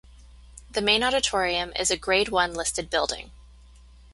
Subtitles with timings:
[0.71, 3.29] The main auditorium is a Grade One listed building.